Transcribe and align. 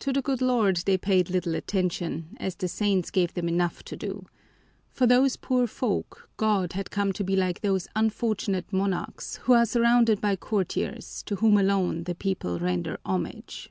To 0.00 0.12
the 0.12 0.20
good 0.20 0.42
Lord 0.42 0.78
they 0.78 0.98
paid 0.98 1.30
little 1.30 1.54
attention, 1.54 2.36
as 2.40 2.56
the 2.56 2.66
saints 2.66 3.12
gave 3.12 3.34
them 3.34 3.48
enough 3.48 3.84
to 3.84 3.96
do. 3.96 4.26
For 4.90 5.06
those 5.06 5.36
poor 5.36 5.68
folk 5.68 6.28
God 6.36 6.72
had 6.72 6.90
come 6.90 7.12
to 7.12 7.22
be 7.22 7.36
like 7.36 7.60
those 7.60 7.86
unfortunate 7.94 8.72
monarchs 8.72 9.36
who 9.44 9.52
are 9.52 9.64
surrounded 9.64 10.20
by 10.20 10.34
courtiers 10.34 11.22
to 11.26 11.36
whom 11.36 11.56
alone 11.56 12.02
the 12.02 12.16
people 12.16 12.58
render 12.58 12.98
homage. 13.06 13.70